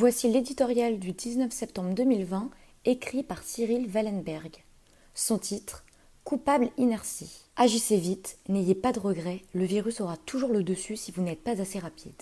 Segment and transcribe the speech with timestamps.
[0.00, 2.48] Voici l'éditorial du 19 septembre 2020,
[2.86, 4.64] écrit par Cyril Wallenberg.
[5.12, 5.84] Son titre
[6.24, 7.44] Coupable inertie.
[7.56, 11.44] Agissez vite, n'ayez pas de regrets, le virus aura toujours le dessus si vous n'êtes
[11.44, 12.14] pas assez rapide.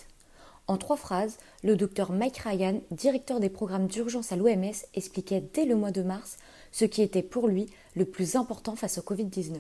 [0.67, 5.65] En trois phrases, le docteur Mike Ryan, directeur des programmes d'urgence à l'OMS, expliquait dès
[5.65, 6.39] le mois de mars
[6.73, 9.55] ce qui était pour lui le plus important face au Covid-19.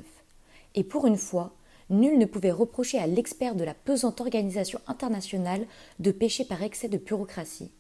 [0.74, 1.54] Et pour une fois,
[1.88, 5.68] nul ne pouvait reprocher à l'expert de la pesante organisation internationale
[6.00, 7.70] de pécher par excès de bureaucratie.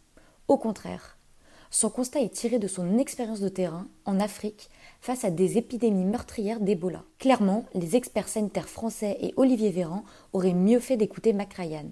[0.48, 1.18] Au contraire,
[1.70, 4.70] son constat est tiré de son expérience de terrain en Afrique
[5.02, 7.04] face à des épidémies meurtrières d'Ebola.
[7.18, 11.90] Clairement, les experts sanitaires français et Olivier Véran auraient mieux fait d'écouter Ryan.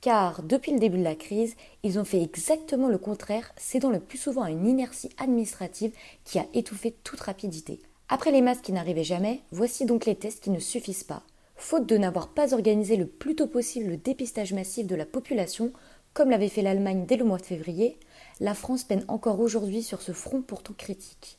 [0.00, 3.98] Car depuis le début de la crise, ils ont fait exactement le contraire, cédant le
[3.98, 5.92] plus souvent à une inertie administrative
[6.24, 7.82] qui a étouffé toute rapidité.
[8.08, 11.24] Après les masques qui n'arrivaient jamais, voici donc les tests qui ne suffisent pas.
[11.56, 15.72] Faute de n'avoir pas organisé le plus tôt possible le dépistage massif de la population,
[16.14, 17.96] comme l'avait fait l'Allemagne dès le mois de février,
[18.40, 21.38] la France peine encore aujourd'hui sur ce front pourtant critique.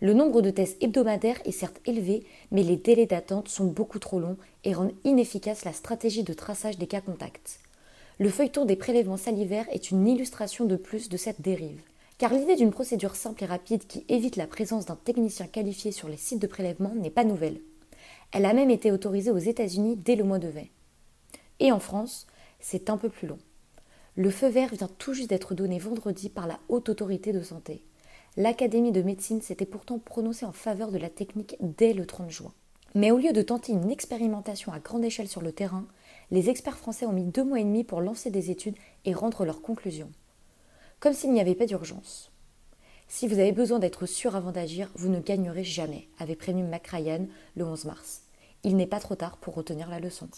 [0.00, 4.18] Le nombre de tests hebdomadaires est certes élevé, mais les délais d'attente sont beaucoup trop
[4.18, 7.60] longs et rendent inefficace la stratégie de traçage des cas contacts.
[8.18, 11.80] Le feuilleton des prélèvements salivaires est une illustration de plus de cette dérive.
[12.18, 16.08] Car l'idée d'une procédure simple et rapide qui évite la présence d'un technicien qualifié sur
[16.08, 17.60] les sites de prélèvement n'est pas nouvelle.
[18.30, 20.70] Elle a même été autorisée aux États-Unis dès le mois de mai.
[21.58, 22.26] Et en France,
[22.60, 23.38] c'est un peu plus long.
[24.16, 27.82] Le feu vert vient tout juste d'être donné vendredi par la Haute Autorité de Santé.
[28.36, 32.52] L'Académie de médecine s'était pourtant prononcée en faveur de la technique dès le 30 juin.
[32.94, 35.84] Mais au lieu de tenter une expérimentation à grande échelle sur le terrain,
[36.30, 39.44] les experts français ont mis deux mois et demi pour lancer des études et rendre
[39.44, 40.12] leurs conclusions.
[41.00, 42.30] Comme s'il n'y avait pas d'urgence.
[43.08, 47.26] Si vous avez besoin d'être sûr avant d'agir, vous ne gagnerez jamais, avait prévenu McRyan
[47.56, 48.22] le 11 mars.
[48.62, 50.28] Il n'est pas trop tard pour retenir la leçon.